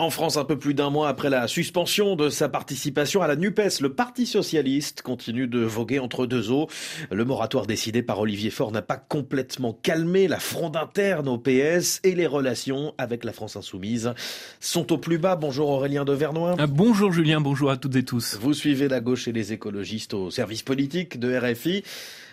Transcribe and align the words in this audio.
En 0.00 0.08
France, 0.08 0.38
un 0.38 0.46
peu 0.46 0.58
plus 0.58 0.72
d'un 0.72 0.88
mois 0.88 1.10
après 1.10 1.28
la 1.28 1.46
suspension 1.46 2.16
de 2.16 2.30
sa 2.30 2.48
participation 2.48 3.20
à 3.20 3.28
la 3.28 3.36
NUPES, 3.36 3.82
le 3.82 3.92
Parti 3.92 4.24
socialiste 4.24 5.02
continue 5.02 5.46
de 5.46 5.58
voguer 5.58 5.98
entre 5.98 6.24
deux 6.24 6.50
eaux. 6.50 6.68
Le 7.10 7.22
moratoire 7.26 7.66
décidé 7.66 8.02
par 8.02 8.18
Olivier 8.18 8.48
Faure 8.48 8.72
n'a 8.72 8.80
pas 8.80 8.96
complètement 8.96 9.74
calmé 9.74 10.26
la 10.26 10.40
fronde 10.40 10.78
interne 10.78 11.28
au 11.28 11.36
PS 11.36 12.00
et 12.02 12.14
les 12.14 12.26
relations 12.26 12.94
avec 12.96 13.24
la 13.24 13.34
France 13.34 13.56
insoumise 13.56 14.14
sont 14.58 14.90
au 14.90 14.96
plus 14.96 15.18
bas. 15.18 15.36
Bonjour 15.36 15.68
Aurélien 15.68 16.06
de 16.06 16.14
Vernois. 16.14 16.56
Ah, 16.58 16.66
bonjour 16.66 17.12
Julien, 17.12 17.42
bonjour 17.42 17.70
à 17.70 17.76
toutes 17.76 17.96
et 17.96 18.02
tous. 18.02 18.38
Vous 18.40 18.54
suivez 18.54 18.88
la 18.88 19.00
gauche 19.00 19.28
et 19.28 19.32
les 19.32 19.52
écologistes 19.52 20.14
au 20.14 20.30
service 20.30 20.62
politique 20.62 21.20
de 21.20 21.36
RFI. 21.36 21.84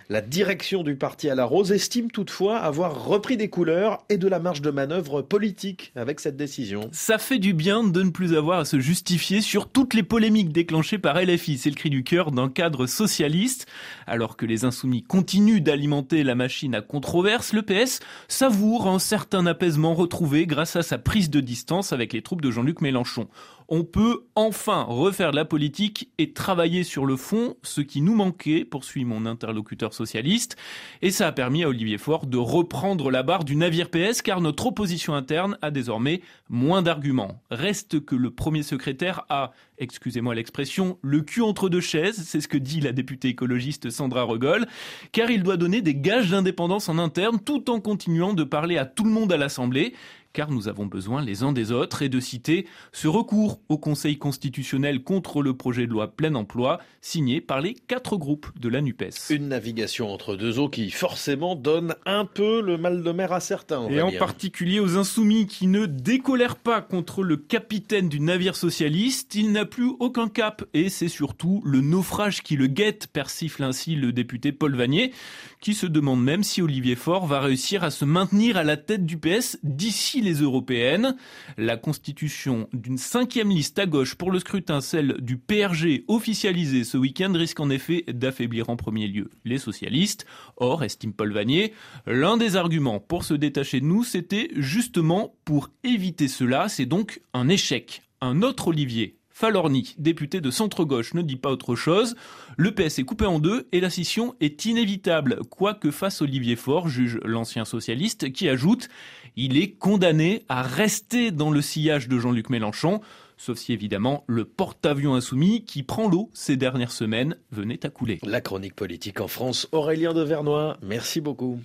La 0.09 0.21
direction 0.21 0.83
du 0.83 0.95
parti 0.95 1.29
à 1.29 1.35
la 1.35 1.43
rose 1.43 1.73
estime 1.73 2.09
toutefois 2.09 2.59
avoir 2.59 3.07
repris 3.07 3.35
des 3.35 3.49
couleurs 3.49 4.05
et 4.07 4.17
de 4.17 4.29
la 4.29 4.39
marge 4.39 4.61
de 4.61 4.71
manœuvre 4.71 5.21
politique 5.21 5.91
avec 5.97 6.21
cette 6.21 6.37
décision. 6.37 6.89
Ça 6.93 7.17
fait 7.17 7.39
du 7.39 7.53
bien 7.53 7.83
de 7.83 8.03
ne 8.03 8.11
plus 8.11 8.33
avoir 8.33 8.59
à 8.59 8.65
se 8.65 8.79
justifier 8.79 9.41
sur 9.41 9.67
toutes 9.67 9.93
les 9.93 10.03
polémiques 10.03 10.53
déclenchées 10.53 10.97
par 10.97 11.21
LFI. 11.21 11.57
C'est 11.57 11.69
le 11.69 11.75
cri 11.75 11.89
du 11.89 12.05
cœur 12.05 12.31
d'un 12.31 12.47
cadre 12.47 12.87
socialiste. 12.87 13.65
Alors 14.05 14.37
que 14.37 14.45
les 14.45 14.63
insoumis 14.63 15.03
continuent 15.03 15.61
d'alimenter 15.61 16.23
la 16.23 16.35
machine 16.35 16.73
à 16.73 16.81
controverse, 16.81 17.51
le 17.51 17.63
PS 17.63 17.99
savoure 18.29 18.87
un 18.87 18.99
certain 18.99 19.45
apaisement 19.45 19.93
retrouvé 19.93 20.47
grâce 20.47 20.77
à 20.77 20.83
sa 20.83 20.97
prise 20.97 21.29
de 21.29 21.41
distance 21.41 21.91
avec 21.91 22.13
les 22.13 22.21
troupes 22.21 22.41
de 22.41 22.49
Jean-Luc 22.49 22.79
Mélenchon 22.79 23.27
on 23.69 23.83
peut 23.83 24.25
enfin 24.35 24.83
refaire 24.83 25.31
de 25.31 25.35
la 25.35 25.45
politique 25.45 26.09
et 26.17 26.31
travailler 26.31 26.83
sur 26.83 27.05
le 27.05 27.17
fond, 27.17 27.55
ce 27.63 27.81
qui 27.81 28.01
nous 28.01 28.15
manquait, 28.15 28.63
poursuit 28.63 29.03
mon 29.03 29.25
interlocuteur 29.25 29.93
socialiste. 29.97 30.55
Et 31.01 31.11
ça 31.11 31.27
a 31.27 31.31
permis 31.31 31.63
à 31.63 31.69
Olivier 31.69 31.97
Faure 31.97 32.25
de 32.25 32.37
reprendre 32.37 33.11
la 33.11 33.23
barre 33.23 33.43
du 33.43 33.55
navire 33.55 33.89
PS 33.89 34.21
car 34.21 34.41
notre 34.41 34.67
opposition 34.67 35.15
interne 35.15 35.57
a 35.61 35.71
désormais 35.71 36.21
moins 36.49 36.81
d'arguments. 36.81 37.41
Reste 37.51 38.05
que 38.05 38.15
le 38.15 38.31
premier 38.31 38.63
secrétaire 38.63 39.25
a, 39.29 39.51
excusez-moi 39.77 40.35
l'expression, 40.35 40.97
le 41.01 41.21
cul 41.21 41.41
entre 41.41 41.69
deux 41.69 41.81
chaises, 41.81 42.23
c'est 42.25 42.41
ce 42.41 42.47
que 42.47 42.57
dit 42.57 42.79
la 42.79 42.91
députée 42.91 43.29
écologiste 43.29 43.89
Sandra 43.89 44.23
Regol, 44.23 44.65
car 45.11 45.29
il 45.29 45.43
doit 45.43 45.57
donner 45.57 45.81
des 45.81 45.95
gages 45.95 46.29
d'indépendance 46.29 46.89
en 46.89 46.97
interne 46.97 47.39
tout 47.39 47.69
en 47.69 47.79
continuant 47.79 48.33
de 48.33 48.43
parler 48.43 48.77
à 48.77 48.85
tout 48.85 49.03
le 49.03 49.11
monde 49.11 49.33
à 49.33 49.37
l'Assemblée 49.37 49.93
car 50.37 50.51
nous 50.51 50.67
avons 50.67 50.85
besoin 50.85 51.25
les 51.25 51.41
uns 51.41 51.51
des 51.51 51.71
autres, 51.71 52.03
et 52.03 52.09
de 52.09 52.19
citer 52.19 52.67
ce 52.91 53.07
recours 53.07 53.59
au 53.69 53.79
Conseil 53.79 54.19
constitutionnel 54.19 55.01
contre 55.01 55.41
le 55.41 55.57
projet 55.57 55.87
de 55.87 55.91
loi 55.91 56.09
plein 56.15 56.35
emploi, 56.35 56.79
signé 57.01 57.41
par 57.41 57.59
les 57.59 57.73
quatre 57.73 58.17
groupes 58.17 58.47
de 58.59 58.69
la 58.69 58.81
NUPES. 58.81 59.31
Une 59.31 59.47
navigation 59.47 60.13
entre 60.13 60.35
deux 60.35 60.59
eaux 60.59 60.69
qui 60.69 60.91
forcément 60.91 61.55
donne 61.55 61.95
un 62.05 62.25
peu 62.25 62.61
le 62.61 62.77
mal 62.77 63.01
de 63.01 63.11
mer 63.11 63.33
à 63.33 63.39
certains. 63.39 63.89
Et 63.89 63.99
en 63.99 64.11
particulier 64.11 64.79
aux 64.79 64.95
insoumis 64.95 65.47
qui 65.47 65.65
ne 65.65 65.87
décolèrent 65.87 66.55
pas 66.55 66.81
contre 66.81 67.23
le 67.23 67.37
capitaine 67.37 68.07
du 68.07 68.19
navire 68.19 68.55
socialiste. 68.55 69.33
Il 69.33 69.51
n'a 69.51 69.65
plus 69.65 69.91
aucun 69.99 70.29
cap 70.29 70.63
et 70.75 70.89
c'est 70.89 71.07
surtout 71.07 71.63
le 71.65 71.81
naufrage 71.81 72.43
qui 72.43 72.57
le 72.57 72.67
guette, 72.67 73.07
persifle 73.07 73.63
ainsi 73.63 73.95
le 73.95 74.11
député 74.11 74.51
Paul 74.51 74.75
Vanier, 74.75 75.13
qui 75.61 75.73
se 75.73 75.87
demande 75.87 76.23
même 76.23 76.43
si 76.43 76.61
Olivier 76.61 76.95
Faure 76.95 77.25
va 77.25 77.39
réussir 77.39 77.83
à 77.83 77.89
se 77.89 78.05
maintenir 78.05 78.57
à 78.57 78.63
la 78.63 78.77
tête 78.77 79.07
du 79.07 79.17
PS 79.17 79.57
d'ici 79.63 80.26
européennes. 80.33 81.15
La 81.57 81.77
constitution 81.77 82.69
d'une 82.73 82.97
cinquième 82.97 83.49
liste 83.49 83.79
à 83.79 83.85
gauche 83.85 84.15
pour 84.15 84.31
le 84.31 84.39
scrutin, 84.39 84.81
celle 84.81 85.17
du 85.19 85.37
PRG 85.37 86.03
officialisée 86.07 86.83
ce 86.83 86.97
week-end, 86.97 87.31
risque 87.33 87.59
en 87.59 87.69
effet 87.69 88.03
d'affaiblir 88.07 88.69
en 88.69 88.75
premier 88.75 89.07
lieu 89.07 89.29
les 89.45 89.57
socialistes. 89.57 90.25
Or, 90.57 90.83
estime 90.83 91.13
Paul 91.13 91.33
Vanier, 91.33 91.73
l'un 92.05 92.37
des 92.37 92.55
arguments 92.55 92.99
pour 92.99 93.23
se 93.23 93.33
détacher 93.33 93.79
de 93.79 93.85
nous, 93.85 94.03
c'était 94.03 94.49
justement 94.55 95.35
pour 95.45 95.69
éviter 95.83 96.27
cela. 96.27 96.69
C'est 96.69 96.85
donc 96.85 97.21
un 97.33 97.49
échec. 97.49 98.01
Un 98.21 98.41
autre 98.41 98.69
Olivier 98.69 99.17
Falorni, 99.39 99.93
député 99.99 100.41
de 100.41 100.49
centre-gauche, 100.49 101.13
ne 101.13 101.21
dit 101.21 101.35
pas 101.35 101.51
autre 101.51 101.75
chose. 101.75 102.15
Le 102.57 102.71
PS 102.71 102.97
est 102.97 103.03
coupé 103.03 103.27
en 103.27 103.37
deux 103.37 103.67
et 103.71 103.79
la 103.79 103.91
scission 103.91 104.33
est 104.39 104.65
inévitable, 104.65 105.41
quoi 105.51 105.75
que 105.75 105.91
fasse 105.91 106.23
Olivier 106.23 106.55
Faure, 106.55 106.89
juge 106.89 107.19
l'ancien 107.23 107.63
socialiste, 107.63 108.33
qui 108.33 108.49
ajoute 108.49 108.89
il 109.35 109.55
est 109.57 109.73
condamné 109.73 110.43
à 110.49 110.63
rester 110.63 111.29
dans 111.29 111.51
le 111.51 111.61
sillage 111.61 112.07
de 112.07 112.17
Jean-Luc 112.17 112.49
Mélenchon, 112.49 112.99
sauf 113.37 113.59
si 113.59 113.73
évidemment 113.73 114.23
le 114.25 114.43
porte-avions 114.43 115.13
insoumis 115.13 115.65
qui 115.65 115.83
prend 115.83 116.09
l'eau 116.09 116.31
ces 116.33 116.57
dernières 116.57 116.91
semaines 116.91 117.37
venait 117.51 117.85
à 117.85 117.89
couler. 117.91 118.17
La 118.23 118.41
chronique 118.41 118.75
politique 118.75 119.21
en 119.21 119.27
France, 119.27 119.69
Aurélien 119.71 120.15
de 120.15 120.23
Vernois, 120.23 120.79
merci 120.81 121.21
beaucoup. 121.21 121.59